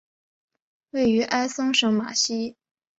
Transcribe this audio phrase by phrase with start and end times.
[0.89, 2.55] 位于埃松省马西。